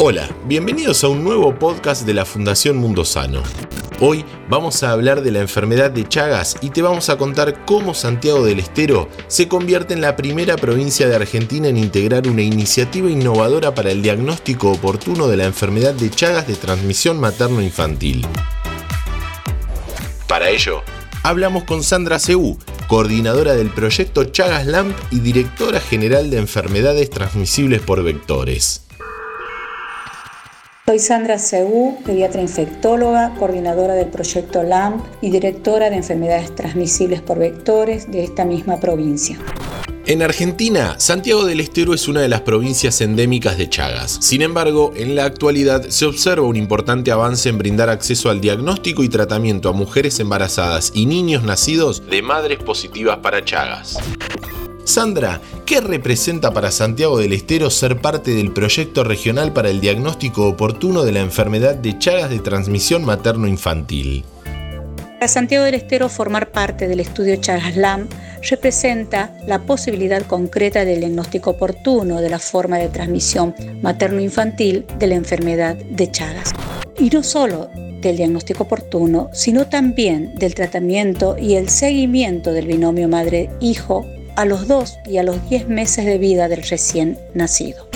Hola, 0.00 0.28
bienvenidos 0.44 1.02
a 1.02 1.08
un 1.08 1.24
nuevo 1.24 1.58
podcast 1.58 2.06
de 2.06 2.14
la 2.14 2.24
Fundación 2.24 2.76
Mundo 2.76 3.04
Sano. 3.04 3.42
Hoy 3.98 4.24
vamos 4.48 4.84
a 4.84 4.92
hablar 4.92 5.22
de 5.22 5.32
la 5.32 5.40
enfermedad 5.40 5.90
de 5.90 6.08
Chagas 6.08 6.56
y 6.60 6.70
te 6.70 6.82
vamos 6.82 7.08
a 7.08 7.18
contar 7.18 7.64
cómo 7.64 7.94
Santiago 7.94 8.44
del 8.44 8.60
Estero 8.60 9.08
se 9.26 9.48
convierte 9.48 9.94
en 9.94 10.00
la 10.00 10.14
primera 10.14 10.56
provincia 10.56 11.08
de 11.08 11.16
Argentina 11.16 11.66
en 11.66 11.76
integrar 11.76 12.28
una 12.28 12.42
iniciativa 12.42 13.10
innovadora 13.10 13.74
para 13.74 13.90
el 13.90 14.00
diagnóstico 14.00 14.70
oportuno 14.70 15.26
de 15.26 15.36
la 15.36 15.46
enfermedad 15.46 15.94
de 15.94 16.10
Chagas 16.10 16.46
de 16.46 16.54
transmisión 16.54 17.18
materno-infantil. 17.18 18.24
Para 20.28 20.48
ello, 20.48 20.82
hablamos 21.24 21.64
con 21.64 21.82
Sandra 21.82 22.20
Ceú, 22.20 22.56
coordinadora 22.86 23.56
del 23.56 23.70
proyecto 23.70 24.22
Chagas 24.22 24.64
LAMP 24.64 24.96
y 25.10 25.18
directora 25.18 25.80
general 25.80 26.30
de 26.30 26.38
enfermedades 26.38 27.10
transmisibles 27.10 27.80
por 27.80 28.04
vectores. 28.04 28.84
Soy 30.88 31.00
Sandra 31.00 31.38
Seú, 31.38 31.98
pediatra 32.02 32.40
infectóloga, 32.40 33.34
coordinadora 33.38 33.92
del 33.92 34.06
proyecto 34.06 34.62
LAMP 34.62 35.04
y 35.20 35.28
directora 35.28 35.90
de 35.90 35.96
enfermedades 35.96 36.54
transmisibles 36.54 37.20
por 37.20 37.38
vectores 37.38 38.10
de 38.10 38.24
esta 38.24 38.46
misma 38.46 38.80
provincia. 38.80 39.38
En 40.06 40.22
Argentina, 40.22 40.98
Santiago 40.98 41.44
del 41.44 41.60
Estero 41.60 41.92
es 41.92 42.08
una 42.08 42.22
de 42.22 42.28
las 42.28 42.40
provincias 42.40 43.02
endémicas 43.02 43.58
de 43.58 43.68
Chagas. 43.68 44.16
Sin 44.22 44.40
embargo, 44.40 44.94
en 44.96 45.14
la 45.14 45.26
actualidad 45.26 45.86
se 45.90 46.06
observa 46.06 46.46
un 46.46 46.56
importante 46.56 47.10
avance 47.10 47.50
en 47.50 47.58
brindar 47.58 47.90
acceso 47.90 48.30
al 48.30 48.40
diagnóstico 48.40 49.02
y 49.02 49.10
tratamiento 49.10 49.68
a 49.68 49.74
mujeres 49.74 50.18
embarazadas 50.20 50.92
y 50.94 51.04
niños 51.04 51.42
nacidos 51.42 52.08
de 52.08 52.22
madres 52.22 52.60
positivas 52.60 53.18
para 53.18 53.44
Chagas. 53.44 53.98
Sandra, 54.88 55.42
¿qué 55.66 55.82
representa 55.82 56.50
para 56.50 56.70
Santiago 56.70 57.18
del 57.18 57.34
Estero 57.34 57.68
ser 57.68 58.00
parte 58.00 58.30
del 58.30 58.54
proyecto 58.54 59.04
regional 59.04 59.52
para 59.52 59.68
el 59.68 59.82
diagnóstico 59.82 60.48
oportuno 60.48 61.04
de 61.04 61.12
la 61.12 61.20
enfermedad 61.20 61.74
de 61.74 61.98
Chagas 61.98 62.30
de 62.30 62.38
transmisión 62.38 63.04
materno-infantil? 63.04 64.24
Para 64.96 65.28
Santiago 65.28 65.66
del 65.66 65.74
Estero 65.74 66.08
formar 66.08 66.52
parte 66.52 66.88
del 66.88 67.00
estudio 67.00 67.36
Chagas 67.36 67.76
LAM 67.76 68.08
representa 68.48 69.36
la 69.46 69.58
posibilidad 69.58 70.22
concreta 70.22 70.86
del 70.86 71.00
diagnóstico 71.00 71.50
oportuno 71.50 72.22
de 72.22 72.30
la 72.30 72.38
forma 72.38 72.78
de 72.78 72.88
transmisión 72.88 73.54
materno-infantil 73.82 74.86
de 74.98 75.06
la 75.06 75.16
enfermedad 75.16 75.76
de 75.76 76.10
Chagas. 76.10 76.54
Y 76.98 77.10
no 77.10 77.22
solo 77.22 77.68
del 78.00 78.16
diagnóstico 78.16 78.62
oportuno, 78.62 79.28
sino 79.34 79.68
también 79.68 80.34
del 80.36 80.54
tratamiento 80.54 81.36
y 81.38 81.56
el 81.56 81.68
seguimiento 81.68 82.54
del 82.54 82.66
binomio 82.66 83.06
madre-hijo 83.06 84.06
a 84.38 84.44
los 84.44 84.68
2 84.68 85.00
y 85.04 85.18
a 85.18 85.24
los 85.24 85.50
10 85.50 85.68
meses 85.68 86.04
de 86.04 86.16
vida 86.16 86.46
del 86.46 86.62
recién 86.62 87.18
nacido. 87.34 87.88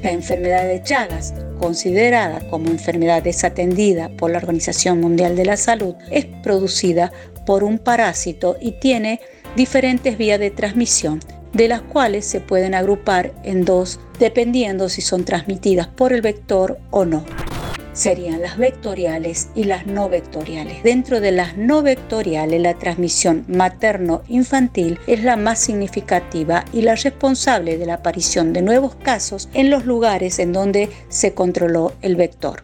La 0.00 0.12
enfermedad 0.12 0.64
de 0.64 0.80
Chagas, 0.80 1.34
considerada 1.58 2.38
como 2.50 2.70
enfermedad 2.70 3.20
desatendida 3.20 4.08
por 4.10 4.30
la 4.30 4.38
Organización 4.38 5.00
Mundial 5.00 5.34
de 5.34 5.44
la 5.44 5.56
Salud, 5.56 5.96
es 6.12 6.26
producida 6.44 7.10
por 7.44 7.64
un 7.64 7.80
parásito 7.80 8.56
y 8.60 8.78
tiene 8.78 9.20
diferentes 9.56 10.16
vías 10.16 10.38
de 10.38 10.52
transmisión, 10.52 11.18
de 11.52 11.66
las 11.66 11.82
cuales 11.82 12.24
se 12.26 12.38
pueden 12.38 12.76
agrupar 12.76 13.32
en 13.42 13.64
dos 13.64 13.98
dependiendo 14.20 14.88
si 14.88 15.02
son 15.02 15.24
transmitidas 15.24 15.88
por 15.88 16.12
el 16.12 16.22
vector 16.22 16.78
o 16.92 17.06
no 17.06 17.24
serían 17.98 18.40
las 18.40 18.56
vectoriales 18.56 19.48
y 19.56 19.64
las 19.64 19.86
no 19.86 20.08
vectoriales. 20.08 20.82
Dentro 20.84 21.20
de 21.20 21.32
las 21.32 21.56
no 21.56 21.82
vectoriales, 21.82 22.62
la 22.62 22.74
transmisión 22.74 23.44
materno-infantil 23.48 25.00
es 25.08 25.24
la 25.24 25.36
más 25.36 25.58
significativa 25.58 26.64
y 26.72 26.82
la 26.82 26.94
responsable 26.94 27.76
de 27.76 27.86
la 27.86 27.94
aparición 27.94 28.52
de 28.52 28.62
nuevos 28.62 28.94
casos 28.94 29.48
en 29.52 29.68
los 29.68 29.84
lugares 29.84 30.38
en 30.38 30.52
donde 30.52 30.90
se 31.08 31.34
controló 31.34 31.92
el 32.00 32.14
vector. 32.14 32.62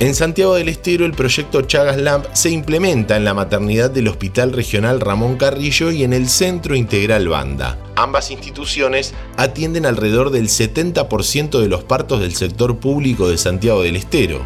En 0.00 0.16
Santiago 0.16 0.54
del 0.54 0.68
Estero 0.68 1.06
el 1.06 1.12
proyecto 1.12 1.62
Chagas 1.62 1.98
Lamp 1.98 2.26
se 2.32 2.50
implementa 2.50 3.16
en 3.16 3.24
la 3.24 3.32
maternidad 3.32 3.90
del 3.90 4.08
Hospital 4.08 4.52
Regional 4.52 5.00
Ramón 5.00 5.36
Carrillo 5.36 5.92
y 5.92 6.02
en 6.02 6.12
el 6.12 6.28
Centro 6.28 6.74
Integral 6.74 7.28
Banda. 7.28 7.78
Ambas 7.94 8.32
instituciones 8.32 9.14
atienden 9.36 9.86
alrededor 9.86 10.30
del 10.30 10.48
70% 10.48 11.60
de 11.60 11.68
los 11.68 11.84
partos 11.84 12.20
del 12.20 12.34
sector 12.34 12.78
público 12.78 13.28
de 13.28 13.38
Santiago 13.38 13.82
del 13.82 13.94
Estero. 13.94 14.42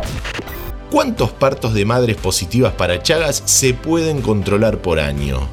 ¿Cuántos 0.91 1.33
partos 1.33 1.73
de 1.73 1.87
madres 1.87 2.17
positivas 2.17 2.75
para 2.75 3.03
Chagas 3.03 3.43
se 3.47 3.73
pueden 3.73 4.21
controlar 4.21 4.83
por 4.83 5.01
año? 5.01 5.49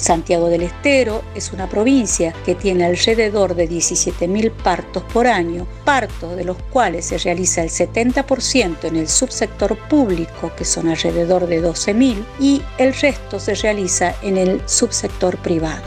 Santiago 0.00 0.48
del 0.48 0.62
Estero 0.62 1.22
es 1.34 1.52
una 1.52 1.68
provincia 1.68 2.32
que 2.44 2.54
tiene 2.54 2.86
alrededor 2.86 3.54
de 3.54 3.68
17.000 3.68 4.50
partos 4.50 5.02
por 5.12 5.26
año, 5.26 5.66
partos 5.84 6.36
de 6.36 6.44
los 6.44 6.56
cuales 6.72 7.04
se 7.04 7.18
realiza 7.18 7.62
el 7.62 7.70
70% 7.70 8.84
en 8.84 8.96
el 8.96 9.08
subsector 9.08 9.76
público, 9.88 10.50
que 10.56 10.64
son 10.64 10.88
alrededor 10.88 11.46
de 11.46 11.62
12.000, 11.62 12.24
y 12.40 12.62
el 12.78 12.94
resto 12.94 13.38
se 13.38 13.54
realiza 13.54 14.14
en 14.22 14.38
el 14.38 14.62
subsector 14.66 15.36
privado. 15.38 15.82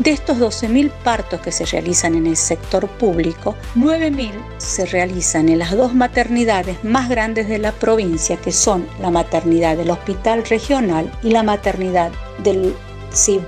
De 0.00 0.10
estos 0.10 0.38
12.000 0.38 0.90
partos 1.04 1.40
que 1.40 1.52
se 1.52 1.64
realizan 1.66 2.16
en 2.16 2.26
el 2.26 2.36
sector 2.36 2.88
público, 2.88 3.54
9.000 3.76 4.32
se 4.58 4.86
realizan 4.86 5.48
en 5.48 5.60
las 5.60 5.70
dos 5.70 5.94
maternidades 5.94 6.82
más 6.82 7.08
grandes 7.08 7.48
de 7.48 7.58
la 7.58 7.70
provincia, 7.70 8.36
que 8.36 8.50
son 8.50 8.88
la 9.00 9.12
maternidad 9.12 9.76
del 9.76 9.90
Hospital 9.90 10.44
Regional 10.44 11.12
y 11.22 11.30
la 11.30 11.44
maternidad 11.44 12.10
del 12.42 12.74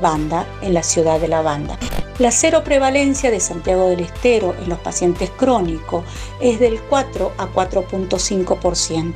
Banda 0.00 0.46
en 0.62 0.74
la 0.74 0.82
ciudad 0.82 1.20
de 1.20 1.28
La 1.28 1.42
Banda. 1.42 1.76
La 2.18 2.30
cero 2.30 2.62
prevalencia 2.64 3.30
de 3.30 3.40
Santiago 3.40 3.88
del 3.88 4.00
Estero 4.00 4.54
en 4.62 4.68
los 4.68 4.78
pacientes 4.78 5.28
crónicos 5.30 6.04
es 6.40 6.60
del 6.60 6.80
4 6.80 7.32
a 7.36 7.46
4.5%. 7.48 9.12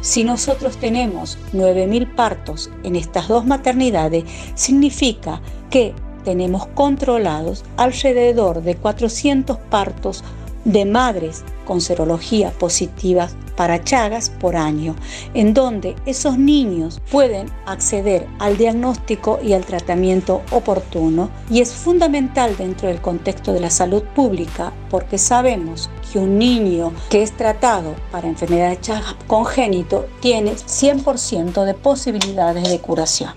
Si 0.00 0.24
nosotros 0.24 0.76
tenemos 0.76 1.36
9.000 1.52 2.14
partos 2.14 2.70
en 2.84 2.96
estas 2.96 3.28
dos 3.28 3.44
maternidades, 3.44 4.24
significa 4.54 5.42
que 5.68 5.94
tenemos 6.24 6.66
controlados 6.68 7.64
alrededor 7.76 8.62
de 8.62 8.76
400 8.76 9.58
partos 9.58 10.22
de 10.64 10.84
madres 10.84 11.44
con 11.66 11.80
serología 11.80 12.50
positiva 12.52 13.28
para 13.58 13.82
Chagas 13.82 14.30
por 14.30 14.54
año, 14.54 14.94
en 15.34 15.52
donde 15.52 15.96
esos 16.06 16.38
niños 16.38 17.00
pueden 17.10 17.50
acceder 17.66 18.24
al 18.38 18.56
diagnóstico 18.56 19.40
y 19.42 19.52
al 19.52 19.66
tratamiento 19.66 20.42
oportuno 20.52 21.28
y 21.50 21.60
es 21.60 21.72
fundamental 21.72 22.56
dentro 22.56 22.86
del 22.86 23.00
contexto 23.00 23.52
de 23.52 23.58
la 23.58 23.70
salud 23.70 24.04
pública 24.14 24.72
porque 24.90 25.18
sabemos 25.18 25.90
que 26.12 26.20
un 26.20 26.38
niño 26.38 26.92
que 27.10 27.24
es 27.24 27.36
tratado 27.36 27.96
para 28.12 28.28
enfermedad 28.28 28.70
de 28.70 28.80
Chagas 28.80 29.16
congénito 29.26 30.06
tiene 30.20 30.52
100% 30.52 31.64
de 31.64 31.74
posibilidades 31.74 32.70
de 32.70 32.78
curación. 32.78 33.32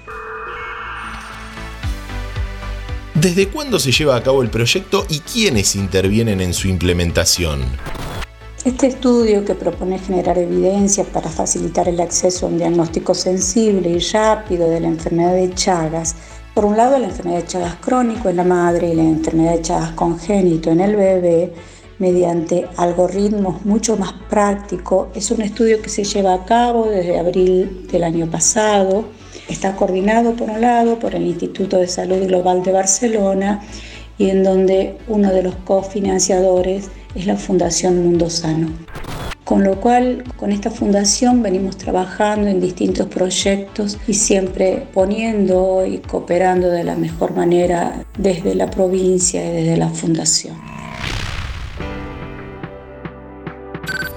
¿Desde 3.15 3.49
cuándo 3.49 3.79
se 3.79 3.91
lleva 3.91 4.15
a 4.15 4.21
cabo 4.21 4.43
el 4.43 4.51
proyecto 4.51 5.03
y 5.09 5.19
quiénes 5.19 5.75
intervienen 5.75 6.41
en 6.41 6.53
su 6.53 6.67
implementación? 6.67 7.61
Este 8.63 8.85
estudio 8.85 9.44
que 9.44 9.55
propone 9.55 9.97
generar 9.97 10.38
evidencia 10.38 11.03
para 11.03 11.31
facilitar 11.31 11.89
el 11.89 11.99
acceso 11.99 12.45
a 12.45 12.49
un 12.49 12.59
diagnóstico 12.59 13.16
sensible 13.16 13.89
y 13.89 13.97
rápido 13.97 14.69
de 14.69 14.79
la 14.79 14.88
enfermedad 14.88 15.33
de 15.33 15.51
Chagas, 15.55 16.16
por 16.53 16.66
un 16.66 16.77
lado 16.77 16.99
la 16.99 17.07
enfermedad 17.07 17.39
de 17.39 17.47
Chagas 17.47 17.77
crónico 17.77 18.29
en 18.29 18.35
la 18.38 18.44
madre 18.44 18.89
y 18.89 18.95
la 18.95 19.01
enfermedad 19.01 19.53
de 19.53 19.63
Chagas 19.63 19.94
congénito 19.94 20.69
en 20.69 20.79
el 20.79 20.95
bebé, 20.95 21.53
mediante 21.97 22.67
algoritmos 22.77 23.66
mucho 23.66 23.97
más 23.97 24.13
prácticos, 24.29 25.07
es 25.16 25.31
un 25.31 25.41
estudio 25.41 25.81
que 25.81 25.89
se 25.89 26.03
lleva 26.03 26.35
a 26.35 26.45
cabo 26.45 26.85
desde 26.85 27.17
abril 27.17 27.88
del 27.91 28.03
año 28.03 28.29
pasado. 28.29 29.05
Está 29.49 29.75
coordinado 29.75 30.33
por 30.33 30.51
un 30.51 30.61
lado 30.61 30.99
por 30.99 31.16
el 31.16 31.25
Instituto 31.25 31.78
de 31.78 31.88
Salud 31.88 32.28
Global 32.28 32.61
de 32.61 32.72
Barcelona 32.72 33.61
y 34.21 34.29
en 34.29 34.43
donde 34.43 34.97
uno 35.07 35.33
de 35.33 35.41
los 35.41 35.55
cofinanciadores 35.55 36.91
es 37.16 37.25
la 37.25 37.37
Fundación 37.37 38.03
Mundo 38.03 38.29
Sano. 38.29 38.67
Con 39.43 39.63
lo 39.63 39.81
cual, 39.81 40.23
con 40.37 40.51
esta 40.51 40.69
fundación 40.69 41.41
venimos 41.41 41.75
trabajando 41.78 42.47
en 42.47 42.61
distintos 42.61 43.07
proyectos 43.07 43.97
y 44.07 44.13
siempre 44.13 44.85
poniendo 44.93 45.87
y 45.87 45.97
cooperando 45.97 46.69
de 46.69 46.84
la 46.84 46.96
mejor 46.96 47.35
manera 47.35 48.05
desde 48.16 48.53
la 48.53 48.69
provincia 48.69 49.43
y 49.43 49.51
desde 49.51 49.78
la 49.78 49.90
fundación. 49.90 50.55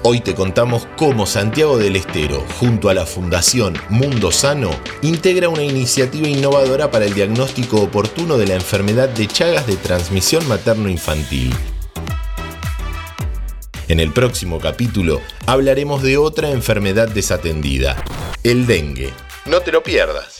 Hoy 0.07 0.19
te 0.19 0.35
contamos 0.35 0.87
cómo 0.97 1.25
Santiago 1.25 1.79
del 1.79 1.95
Estero, 1.95 2.45
junto 2.59 2.89
a 2.89 2.93
la 2.93 3.07
Fundación 3.07 3.75
Mundo 3.89 4.31
Sano, 4.31 4.69
integra 5.01 5.49
una 5.49 5.63
iniciativa 5.63 6.27
innovadora 6.27 6.91
para 6.91 7.05
el 7.05 7.15
diagnóstico 7.15 7.81
oportuno 7.81 8.37
de 8.37 8.45
la 8.45 8.53
enfermedad 8.53 9.09
de 9.09 9.25
Chagas 9.25 9.65
de 9.65 9.77
transmisión 9.77 10.47
materno-infantil. 10.47 11.55
En 13.87 13.99
el 13.99 14.13
próximo 14.13 14.59
capítulo 14.59 15.21
hablaremos 15.47 16.03
de 16.03 16.17
otra 16.17 16.51
enfermedad 16.51 17.09
desatendida, 17.09 17.95
el 18.43 18.67
dengue. 18.67 19.11
No 19.47 19.61
te 19.61 19.71
lo 19.71 19.81
pierdas. 19.81 20.39